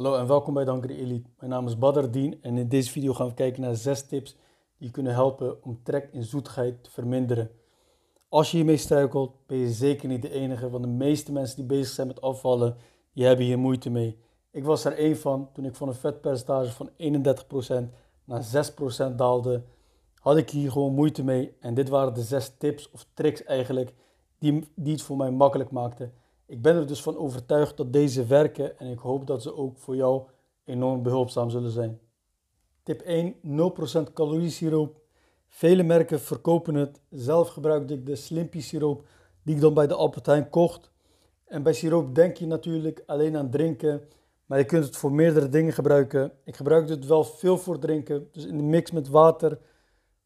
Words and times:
Hallo 0.00 0.16
en 0.16 0.26
welkom 0.26 0.54
bij 0.54 0.64
Dankere 0.64 0.96
Elite. 0.96 1.28
Mijn 1.38 1.50
naam 1.50 1.66
is 1.66 1.78
Badr 1.78 2.10
Dien 2.10 2.42
en 2.42 2.56
in 2.56 2.68
deze 2.68 2.90
video 2.90 3.12
gaan 3.12 3.26
we 3.28 3.34
kijken 3.34 3.62
naar 3.62 3.74
6 3.74 4.06
tips 4.06 4.36
die 4.78 4.90
kunnen 4.90 5.12
helpen 5.12 5.64
om 5.64 5.80
trek 5.82 6.08
in 6.12 6.22
zoetigheid 6.22 6.84
te 6.84 6.90
verminderen. 6.90 7.50
Als 8.28 8.50
je 8.50 8.56
hiermee 8.56 8.76
struikelt, 8.76 9.46
ben 9.46 9.58
je 9.58 9.70
zeker 9.70 10.08
niet 10.08 10.22
de 10.22 10.30
enige, 10.30 10.70
want 10.70 10.84
de 10.84 10.90
meeste 10.90 11.32
mensen 11.32 11.56
die 11.56 11.64
bezig 11.64 11.94
zijn 11.94 12.06
met 12.06 12.20
afvallen, 12.20 12.76
die 13.12 13.24
hebben 13.24 13.44
hier 13.44 13.58
moeite 13.58 13.90
mee. 13.90 14.18
Ik 14.50 14.64
was 14.64 14.84
er 14.84 14.92
één 14.92 15.16
van 15.16 15.48
toen 15.52 15.64
ik 15.64 15.74
van 15.74 15.88
een 15.88 15.94
vetpercentage 15.94 16.72
van 16.72 16.90
31% 16.90 17.90
naar 18.24 18.72
6% 19.10 19.14
daalde, 19.14 19.62
had 20.14 20.36
ik 20.36 20.50
hier 20.50 20.72
gewoon 20.72 20.94
moeite 20.94 21.24
mee. 21.24 21.56
En 21.60 21.74
dit 21.74 21.88
waren 21.88 22.14
de 22.14 22.22
6 22.22 22.54
tips 22.58 22.90
of 22.90 23.06
tricks 23.14 23.44
eigenlijk 23.44 23.94
die, 24.38 24.68
die 24.74 24.92
het 24.92 25.02
voor 25.02 25.16
mij 25.16 25.30
makkelijk 25.30 25.70
maakten. 25.70 26.12
Ik 26.50 26.62
ben 26.62 26.76
er 26.76 26.86
dus 26.86 27.02
van 27.02 27.16
overtuigd 27.16 27.76
dat 27.76 27.92
deze 27.92 28.26
werken 28.26 28.78
en 28.78 28.90
ik 28.90 28.98
hoop 28.98 29.26
dat 29.26 29.42
ze 29.42 29.56
ook 29.56 29.78
voor 29.78 29.96
jou 29.96 30.22
enorm 30.64 31.02
behulpzaam 31.02 31.50
zullen 31.50 31.70
zijn. 31.70 32.00
Tip 32.82 33.00
1: 33.00 33.34
0% 34.08 34.12
caloriesiroop. 34.12 35.00
Vele 35.48 35.82
merken 35.82 36.20
verkopen 36.20 36.74
het. 36.74 37.00
Zelf 37.10 37.48
gebruikte 37.48 37.94
ik 37.94 38.06
de 38.06 38.16
Slimpy 38.16 38.60
siroop 38.60 39.06
die 39.42 39.54
ik 39.54 39.60
dan 39.60 39.74
bij 39.74 39.86
de 39.86 39.94
Albertijn 39.94 40.48
kocht. 40.48 40.90
En 41.44 41.62
bij 41.62 41.72
siroop 41.72 42.14
denk 42.14 42.36
je 42.36 42.46
natuurlijk 42.46 43.02
alleen 43.06 43.36
aan 43.36 43.50
drinken, 43.50 44.02
maar 44.46 44.58
je 44.58 44.64
kunt 44.64 44.84
het 44.84 44.96
voor 44.96 45.12
meerdere 45.12 45.48
dingen 45.48 45.72
gebruiken. 45.72 46.32
Ik 46.44 46.56
gebruikte 46.56 46.92
het 46.92 47.06
wel 47.06 47.24
veel 47.24 47.58
voor 47.58 47.78
drinken, 47.78 48.28
dus 48.32 48.46
in 48.46 48.56
de 48.56 48.62
mix 48.62 48.90
met 48.90 49.08
water 49.08 49.58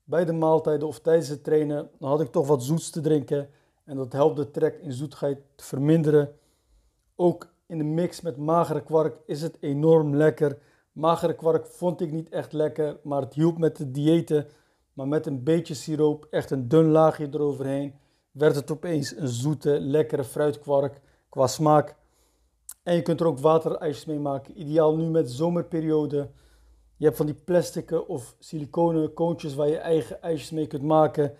bij 0.04 0.24
de 0.24 0.32
maaltijden 0.32 0.88
of 0.88 1.00
tijdens 1.00 1.28
het 1.28 1.44
trainen, 1.44 1.90
dan 1.98 2.08
had 2.08 2.20
ik 2.20 2.32
toch 2.32 2.46
wat 2.46 2.62
zoets 2.62 2.90
te 2.90 3.00
drinken. 3.00 3.48
En 3.84 3.96
dat 3.96 4.12
helpt 4.12 4.36
de 4.36 4.50
trek 4.50 4.78
in 4.82 4.92
zoetigheid 4.92 5.38
te 5.54 5.64
verminderen. 5.64 6.34
Ook 7.14 7.54
in 7.66 7.78
de 7.78 7.84
mix 7.84 8.20
met 8.20 8.36
magere 8.36 8.82
kwark 8.82 9.16
is 9.26 9.42
het 9.42 9.56
enorm 9.60 10.16
lekker. 10.16 10.58
Magere 10.92 11.34
kwark 11.34 11.66
vond 11.66 12.00
ik 12.00 12.12
niet 12.12 12.28
echt 12.28 12.52
lekker, 12.52 12.98
maar 13.02 13.20
het 13.20 13.34
hielp 13.34 13.58
met 13.58 13.76
de 13.76 13.90
diëten. 13.90 14.46
Maar 14.92 15.08
met 15.08 15.26
een 15.26 15.42
beetje 15.42 15.74
siroop, 15.74 16.26
echt 16.30 16.50
een 16.50 16.68
dun 16.68 16.90
laagje 16.90 17.28
eroverheen, 17.30 17.94
werd 18.30 18.54
het 18.54 18.70
opeens 18.70 19.16
een 19.16 19.28
zoete, 19.28 19.80
lekkere 19.80 20.24
fruitkwark 20.24 21.00
qua 21.28 21.46
smaak. 21.46 21.96
En 22.82 22.94
je 22.94 23.02
kunt 23.02 23.20
er 23.20 23.26
ook 23.26 23.38
waterijsjes 23.38 24.04
mee 24.04 24.18
maken. 24.18 24.60
Ideaal 24.60 24.96
nu 24.96 25.04
met 25.04 25.30
zomerperiode. 25.30 26.30
Je 26.96 27.04
hebt 27.04 27.16
van 27.16 27.26
die 27.26 27.34
plastic 27.34 28.08
of 28.08 28.36
siliconen 28.38 29.12
koontjes 29.12 29.54
waar 29.54 29.68
je 29.68 29.78
eigen 29.78 30.22
ijsjes 30.22 30.50
mee 30.50 30.66
kunt 30.66 30.82
maken. 30.82 31.34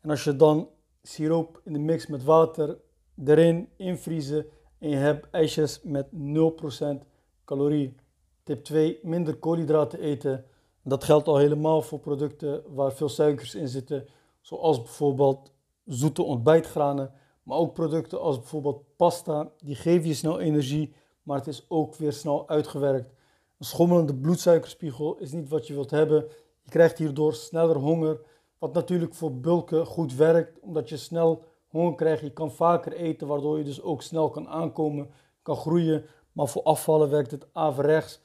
En 0.00 0.10
als 0.10 0.24
je 0.24 0.36
dan 0.36 0.68
siroop 1.02 1.60
in 1.64 1.72
de 1.72 1.78
mix 1.78 2.06
met 2.06 2.24
water 2.24 2.78
erin 3.24 3.68
invriezen 3.76 4.46
en 4.78 4.88
je 4.88 4.96
hebt 4.96 5.30
ijsjes 5.30 5.80
met 5.82 6.06
0% 6.12 7.06
calorie. 7.44 7.94
Tip 8.42 8.64
2, 8.64 8.98
minder 9.02 9.36
koolhydraten 9.36 10.00
eten. 10.00 10.44
Dat 10.82 11.04
geldt 11.04 11.28
al 11.28 11.36
helemaal 11.36 11.82
voor 11.82 11.98
producten 11.98 12.62
waar 12.74 12.92
veel 12.92 13.08
suikers 13.08 13.54
in 13.54 13.68
zitten, 13.68 14.06
zoals 14.40 14.82
bijvoorbeeld 14.82 15.52
zoete 15.84 16.22
ontbijtgranen, 16.22 17.12
maar 17.42 17.58
ook 17.58 17.74
producten 17.74 18.20
als 18.20 18.38
bijvoorbeeld 18.38 18.96
pasta, 18.96 19.52
die 19.58 19.74
geven 19.74 20.08
je 20.08 20.14
snel 20.14 20.40
energie, 20.40 20.94
maar 21.22 21.36
het 21.38 21.46
is 21.46 21.66
ook 21.68 21.94
weer 21.94 22.12
snel 22.12 22.48
uitgewerkt. 22.48 23.12
Een 23.58 23.66
schommelende 23.66 24.14
bloedsuikerspiegel 24.14 25.16
is 25.16 25.32
niet 25.32 25.48
wat 25.48 25.66
je 25.66 25.74
wilt 25.74 25.90
hebben. 25.90 26.26
Je 26.62 26.70
krijgt 26.70 26.98
hierdoor 26.98 27.34
sneller 27.34 27.76
honger, 27.76 28.20
wat 28.60 28.72
natuurlijk 28.74 29.14
voor 29.14 29.40
bulken 29.40 29.86
goed 29.86 30.14
werkt, 30.14 30.60
omdat 30.60 30.88
je 30.88 30.96
snel 30.96 31.44
honger 31.68 31.94
krijgt. 31.94 32.22
Je 32.22 32.32
kan 32.32 32.52
vaker 32.52 32.92
eten, 32.92 33.26
waardoor 33.26 33.58
je 33.58 33.64
dus 33.64 33.82
ook 33.82 34.02
snel 34.02 34.30
kan 34.30 34.48
aankomen, 34.48 35.10
kan 35.42 35.56
groeien. 35.56 36.04
Maar 36.32 36.48
voor 36.48 36.62
afvallen 36.62 37.10
werkt 37.10 37.30
het 37.30 37.46
averechts. 37.52 38.20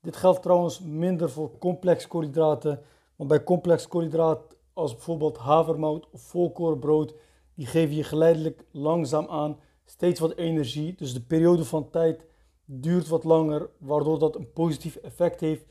Dit 0.00 0.16
geldt 0.16 0.42
trouwens 0.42 0.80
minder 0.80 1.30
voor 1.30 1.58
complex 1.58 2.08
koolhydraten. 2.08 2.82
Want 3.16 3.28
bij 3.30 3.44
complex 3.44 3.88
koolhydraten, 3.88 4.56
als 4.72 4.92
bijvoorbeeld 4.92 5.38
havermout 5.38 6.08
of 6.10 6.20
volkorenbrood, 6.20 7.14
die 7.54 7.66
geven 7.66 7.96
je 7.96 8.04
geleidelijk 8.04 8.64
langzaam 8.70 9.26
aan 9.28 9.58
steeds 9.84 10.20
wat 10.20 10.36
energie. 10.36 10.94
Dus 10.94 11.14
de 11.14 11.22
periode 11.22 11.64
van 11.64 11.90
tijd 11.90 12.26
duurt 12.64 13.08
wat 13.08 13.24
langer, 13.24 13.70
waardoor 13.78 14.18
dat 14.18 14.36
een 14.36 14.52
positief 14.52 14.96
effect 14.96 15.40
heeft 15.40 15.64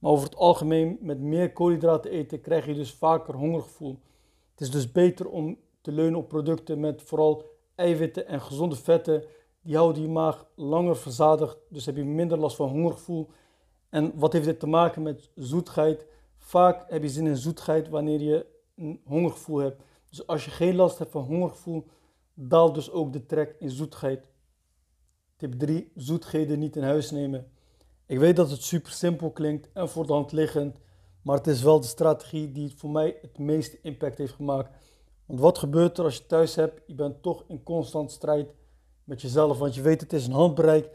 maar 0.00 0.10
over 0.10 0.24
het 0.24 0.36
algemeen, 0.36 0.98
met 1.00 1.20
meer 1.20 1.52
koolhydraten 1.52 2.10
eten, 2.10 2.40
krijg 2.40 2.66
je 2.66 2.74
dus 2.74 2.92
vaker 2.92 3.34
hongergevoel. 3.34 3.98
Het 4.50 4.60
is 4.60 4.70
dus 4.70 4.92
beter 4.92 5.28
om 5.28 5.58
te 5.80 5.92
leunen 5.92 6.18
op 6.18 6.28
producten 6.28 6.80
met 6.80 7.02
vooral 7.02 7.44
eiwitten 7.74 8.26
en 8.26 8.40
gezonde 8.40 8.76
vetten. 8.76 9.24
Die 9.62 9.76
houden 9.76 10.02
je 10.02 10.08
maag 10.08 10.46
langer 10.54 10.96
verzadigd, 10.96 11.56
dus 11.68 11.86
heb 11.86 11.96
je 11.96 12.04
minder 12.04 12.38
last 12.38 12.56
van 12.56 12.68
hongergevoel. 12.68 13.28
En 13.88 14.12
wat 14.14 14.32
heeft 14.32 14.44
dit 14.44 14.60
te 14.60 14.66
maken 14.66 15.02
met 15.02 15.30
zoetheid? 15.34 16.06
Vaak 16.36 16.90
heb 16.90 17.02
je 17.02 17.08
zin 17.08 17.26
in 17.26 17.36
zoetheid 17.36 17.88
wanneer 17.88 18.20
je 18.20 18.46
een 18.76 19.00
hongergevoel 19.04 19.58
hebt. 19.58 19.82
Dus 20.08 20.26
als 20.26 20.44
je 20.44 20.50
geen 20.50 20.74
last 20.74 20.98
hebt 20.98 21.10
van 21.10 21.24
hongergevoel, 21.24 21.86
daalt 22.34 22.74
dus 22.74 22.90
ook 22.90 23.12
de 23.12 23.26
trek 23.26 23.56
in 23.58 23.70
zoetheid. 23.70 24.28
Tip 25.36 25.52
3. 25.52 25.92
Zoetheden 25.94 26.58
niet 26.58 26.76
in 26.76 26.82
huis 26.82 27.10
nemen. 27.10 27.50
Ik 28.10 28.18
weet 28.18 28.36
dat 28.36 28.50
het 28.50 28.62
super 28.62 28.92
simpel 28.92 29.30
klinkt 29.30 29.68
en 29.72 29.88
voor 29.88 30.06
de 30.06 30.12
hand 30.12 30.32
liggend, 30.32 30.76
maar 31.22 31.36
het 31.36 31.46
is 31.46 31.62
wel 31.62 31.80
de 31.80 31.86
strategie 31.86 32.52
die 32.52 32.74
voor 32.76 32.90
mij 32.90 33.18
het 33.22 33.38
meeste 33.38 33.78
impact 33.82 34.18
heeft 34.18 34.32
gemaakt. 34.32 34.70
Want 35.26 35.40
wat 35.40 35.58
gebeurt 35.58 35.98
er 35.98 36.04
als 36.04 36.16
je 36.16 36.26
thuis 36.26 36.54
hebt? 36.54 36.82
Je 36.86 36.94
bent 36.94 37.22
toch 37.22 37.44
in 37.46 37.62
constant 37.62 38.12
strijd 38.12 38.48
met 39.04 39.20
jezelf, 39.20 39.58
want 39.58 39.74
je 39.74 39.82
weet 39.82 40.00
het 40.00 40.12
is 40.12 40.26
een 40.26 40.32
handbereik. 40.32 40.90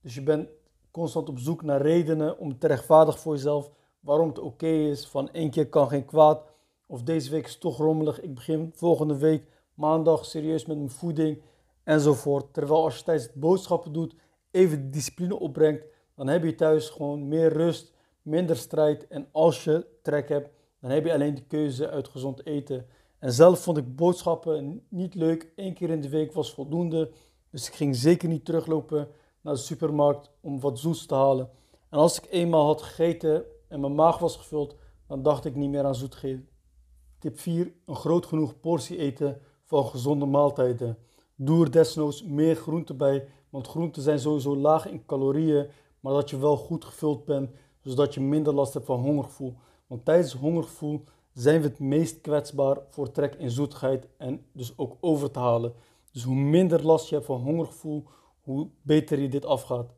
Dus 0.00 0.14
je 0.14 0.22
bent 0.22 0.48
constant 0.90 1.28
op 1.28 1.38
zoek 1.38 1.62
naar 1.62 1.82
redenen 1.82 2.38
om 2.38 2.58
te 2.58 2.66
rechtvaardigen 2.66 3.20
voor 3.20 3.34
jezelf 3.34 3.70
waarom 4.00 4.28
het 4.28 4.38
oké 4.38 4.66
is. 4.66 5.06
Van 5.06 5.32
één 5.32 5.50
keer 5.50 5.68
kan 5.68 5.88
geen 5.88 6.04
kwaad. 6.04 6.44
Of 6.86 7.02
deze 7.02 7.30
week 7.30 7.46
is 7.46 7.58
toch 7.58 7.76
rommelig. 7.76 8.20
Ik 8.20 8.34
begin 8.34 8.70
volgende 8.74 9.16
week 9.16 9.44
maandag 9.74 10.24
serieus 10.24 10.66
met 10.66 10.76
mijn 10.76 10.90
voeding 10.90 11.42
enzovoort. 11.84 12.54
Terwijl 12.54 12.84
als 12.84 12.96
je 12.96 13.04
tijdens 13.04 13.26
het 13.26 13.34
boodschappen 13.34 13.92
doet, 13.92 14.14
even 14.50 14.90
discipline 14.90 15.38
opbrengt, 15.38 15.84
dan 16.20 16.28
heb 16.28 16.44
je 16.44 16.54
thuis 16.54 16.88
gewoon 16.88 17.28
meer 17.28 17.52
rust, 17.52 17.92
minder 18.22 18.56
strijd. 18.56 19.06
En 19.08 19.28
als 19.32 19.64
je 19.64 19.86
trek 20.02 20.28
hebt, 20.28 20.50
dan 20.80 20.90
heb 20.90 21.04
je 21.04 21.12
alleen 21.12 21.34
de 21.34 21.42
keuze 21.42 21.90
uit 21.90 22.08
gezond 22.08 22.46
eten. 22.46 22.86
En 23.18 23.32
zelf 23.32 23.60
vond 23.60 23.76
ik 23.76 23.96
boodschappen 23.96 24.82
niet 24.88 25.14
leuk. 25.14 25.52
Eén 25.56 25.74
keer 25.74 25.90
in 25.90 26.00
de 26.00 26.08
week 26.08 26.32
was 26.32 26.52
voldoende. 26.52 27.10
Dus 27.50 27.68
ik 27.68 27.74
ging 27.74 27.96
zeker 27.96 28.28
niet 28.28 28.44
teruglopen 28.44 29.08
naar 29.40 29.54
de 29.54 29.60
supermarkt 29.60 30.30
om 30.40 30.60
wat 30.60 30.78
zoets 30.78 31.06
te 31.06 31.14
halen. 31.14 31.50
En 31.90 31.98
als 31.98 32.18
ik 32.18 32.26
eenmaal 32.30 32.66
had 32.66 32.82
gegeten 32.82 33.44
en 33.68 33.80
mijn 33.80 33.94
maag 33.94 34.18
was 34.18 34.36
gevuld, 34.36 34.76
dan 35.06 35.22
dacht 35.22 35.44
ik 35.44 35.54
niet 35.54 35.70
meer 35.70 35.84
aan 35.84 35.94
zoetigheden. 35.94 36.48
Tip 37.18 37.38
4. 37.38 37.72
Een 37.86 37.96
groot 37.96 38.26
genoeg 38.26 38.60
portie 38.60 38.98
eten 38.98 39.40
van 39.64 39.84
gezonde 39.84 40.26
maaltijden. 40.26 40.98
Doe 41.34 41.64
er 41.64 41.70
desnoods 41.70 42.24
meer 42.24 42.56
groenten 42.56 42.96
bij, 42.96 43.28
want 43.50 43.66
groenten 43.66 44.02
zijn 44.02 44.18
sowieso 44.18 44.56
laag 44.56 44.86
in 44.86 45.06
calorieën 45.06 45.68
maar 46.00 46.12
dat 46.12 46.30
je 46.30 46.38
wel 46.38 46.56
goed 46.56 46.84
gevuld 46.84 47.24
bent, 47.24 47.50
zodat 47.82 48.14
je 48.14 48.20
minder 48.20 48.54
last 48.54 48.74
hebt 48.74 48.86
van 48.86 49.00
hongergevoel. 49.00 49.54
Want 49.86 50.04
tijdens 50.04 50.32
hongergevoel 50.32 51.04
zijn 51.32 51.60
we 51.60 51.68
het 51.68 51.78
meest 51.78 52.20
kwetsbaar 52.20 52.78
voor 52.88 53.10
trek 53.10 53.34
in 53.34 53.50
zoetigheid 53.50 54.08
en 54.16 54.46
dus 54.52 54.78
ook 54.78 54.96
over 55.00 55.30
te 55.30 55.38
halen. 55.38 55.74
Dus 56.12 56.22
hoe 56.22 56.34
minder 56.34 56.84
last 56.84 57.08
je 57.08 57.14
hebt 57.14 57.26
van 57.26 57.40
hongergevoel, 57.40 58.04
hoe 58.40 58.68
beter 58.82 59.18
je 59.18 59.28
dit 59.28 59.44
afgaat. 59.44 59.94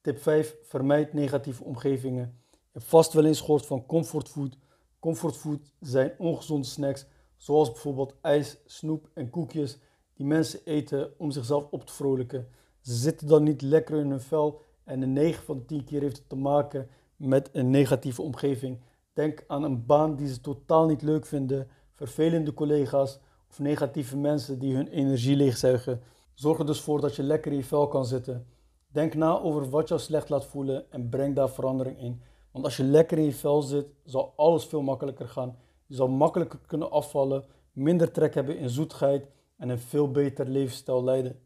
Tip 0.00 0.18
5. 0.18 0.56
Vermijd 0.62 1.12
negatieve 1.12 1.64
omgevingen. 1.64 2.38
Je 2.50 2.56
hebt 2.78 2.84
vast 2.84 3.12
wel 3.12 3.24
eens 3.24 3.40
gehoord 3.40 3.66
van 3.66 3.86
comfortfood. 3.86 4.56
Comfortfood 4.98 5.72
zijn 5.80 6.12
ongezonde 6.18 6.66
snacks, 6.66 7.06
zoals 7.36 7.72
bijvoorbeeld 7.72 8.14
ijs, 8.20 8.56
snoep 8.66 9.10
en 9.14 9.30
koekjes, 9.30 9.78
die 10.14 10.26
mensen 10.26 10.60
eten 10.64 11.12
om 11.18 11.30
zichzelf 11.30 11.66
op 11.70 11.84
te 11.84 11.92
vrolijken. 11.92 12.48
Ze 12.80 12.94
zitten 12.94 13.26
dan 13.26 13.42
niet 13.42 13.62
lekker 13.62 13.98
in 13.98 14.10
hun 14.10 14.20
vel 14.20 14.62
en 14.84 15.02
in 15.02 15.12
9 15.12 15.44
van 15.44 15.58
de 15.58 15.64
10 15.64 15.84
keer 15.84 16.00
heeft 16.00 16.16
het 16.16 16.28
te 16.28 16.36
maken 16.36 16.88
met 17.16 17.50
een 17.52 17.70
negatieve 17.70 18.22
omgeving. 18.22 18.80
Denk 19.12 19.44
aan 19.46 19.62
een 19.62 19.86
baan 19.86 20.16
die 20.16 20.28
ze 20.28 20.40
totaal 20.40 20.86
niet 20.86 21.02
leuk 21.02 21.26
vinden, 21.26 21.68
vervelende 21.92 22.54
collega's 22.54 23.18
of 23.50 23.58
negatieve 23.58 24.16
mensen 24.16 24.58
die 24.58 24.74
hun 24.74 24.88
energie 24.88 25.36
leegzuigen. 25.36 26.00
Zorg 26.34 26.58
er 26.58 26.66
dus 26.66 26.80
voor 26.80 27.00
dat 27.00 27.16
je 27.16 27.22
lekker 27.22 27.52
in 27.52 27.58
je 27.58 27.64
vel 27.64 27.88
kan 27.88 28.06
zitten. 28.06 28.46
Denk 28.92 29.14
na 29.14 29.40
over 29.40 29.70
wat 29.70 29.88
jou 29.88 30.00
slecht 30.00 30.28
laat 30.28 30.46
voelen 30.46 30.92
en 30.92 31.08
breng 31.08 31.34
daar 31.34 31.50
verandering 31.50 31.98
in. 31.98 32.22
Want 32.50 32.64
als 32.64 32.76
je 32.76 32.84
lekker 32.84 33.18
in 33.18 33.24
je 33.24 33.32
vel 33.32 33.62
zit, 33.62 33.86
zal 34.04 34.32
alles 34.36 34.64
veel 34.64 34.82
makkelijker 34.82 35.28
gaan. 35.28 35.56
Je 35.86 35.94
zal 35.94 36.08
makkelijker 36.08 36.58
kunnen 36.66 36.90
afvallen, 36.90 37.44
minder 37.72 38.10
trek 38.12 38.34
hebben 38.34 38.58
in 38.58 38.70
zoetheid 38.70 39.30
en 39.56 39.68
een 39.68 39.78
veel 39.78 40.10
beter 40.10 40.48
levensstijl 40.48 41.04
leiden. 41.04 41.38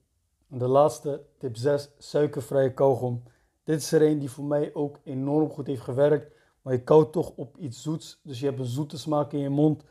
En 0.50 0.58
de 0.58 0.69
laatste, 0.69 1.23
tip 1.38 1.56
6, 1.56 1.91
suikervrije 1.99 2.75
kauwgom. 2.75 3.23
Dit 3.64 3.81
is 3.81 3.93
er 3.93 4.02
een 4.02 4.19
die 4.19 4.31
voor 4.31 4.44
mij 4.44 4.75
ook 4.75 4.99
enorm 5.05 5.50
goed 5.50 5.66
heeft 5.66 5.82
gewerkt. 5.82 6.32
Maar 6.62 6.72
je 6.72 6.82
koudt 6.82 7.12
toch 7.12 7.32
op 7.37 7.56
iets 7.56 7.82
zoets, 7.82 8.20
dus 8.22 8.40
je 8.40 8.46
hebt 8.46 8.58
een 8.58 8.64
zoete 8.64 8.99
smaak 8.99 9.32
in 9.32 9.38
je 9.38 9.49
mond. 9.49 9.82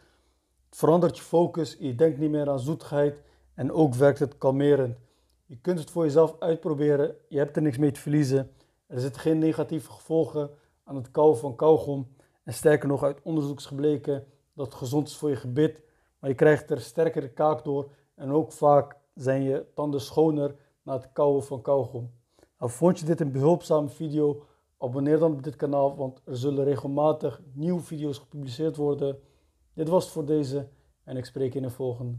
Het 0.69 0.77
verandert 0.77 1.17
je 1.17 1.23
focus, 1.23 1.77
je 1.79 1.95
denkt 1.95 2.19
niet 2.19 2.31
meer 2.31 2.49
aan 2.49 2.59
zoetigheid 2.59 3.21
en 3.53 3.71
ook 3.71 3.93
werkt 3.93 4.19
het 4.19 4.37
kalmerend. 4.37 4.97
Je 5.45 5.57
kunt 5.57 5.79
het 5.79 5.89
voor 5.89 6.03
jezelf 6.03 6.35
uitproberen, 6.39 7.15
je 7.29 7.37
hebt 7.37 7.55
er 7.55 7.61
niks 7.61 7.77
mee 7.77 7.91
te 7.91 7.99
verliezen. 7.99 8.51
Er 8.87 8.99
zitten 8.99 9.21
geen 9.21 9.37
negatieve 9.37 9.91
gevolgen 9.91 10.49
aan 10.83 10.95
het 10.95 11.11
kauwen 11.11 11.37
van 11.37 11.55
kauwgom. 11.55 12.07
En 12.43 12.53
sterker 12.53 12.87
nog, 12.87 13.03
uit 13.03 13.21
onderzoek 13.23 13.57
is 13.57 13.65
gebleken 13.65 14.25
dat 14.53 14.65
het 14.65 14.75
gezond 14.75 15.07
is 15.07 15.15
voor 15.15 15.29
je 15.29 15.35
gebit. 15.35 15.81
Maar 16.19 16.29
je 16.29 16.35
krijgt 16.35 16.71
er 16.71 16.81
sterkere 16.81 17.29
kaak 17.29 17.63
door. 17.63 17.89
En 18.15 18.31
ook 18.31 18.51
vaak 18.51 18.95
zijn 19.13 19.43
je 19.43 19.65
tanden 19.73 20.01
schoner 20.01 20.55
na 20.81 20.93
het 20.93 21.09
kauwen 21.13 21.43
van 21.43 21.61
kauwgom. 21.61 22.11
Vond 22.69 22.99
je 22.99 23.05
dit 23.05 23.21
een 23.21 23.31
behulpzame 23.31 23.89
video? 23.89 24.45
Abonneer 24.77 25.19
dan 25.19 25.31
op 25.31 25.43
dit 25.43 25.55
kanaal, 25.55 25.95
want 25.95 26.21
er 26.25 26.37
zullen 26.37 26.63
regelmatig 26.63 27.41
nieuwe 27.53 27.81
video's 27.81 28.17
gepubliceerd 28.17 28.75
worden. 28.75 29.19
Dit 29.73 29.89
was 29.89 30.03
het 30.03 30.13
voor 30.13 30.25
deze 30.25 30.69
en 31.03 31.17
ik 31.17 31.25
spreek 31.25 31.53
je 31.53 31.59
in 31.59 31.65
de 31.65 31.71
volgende. 31.71 32.17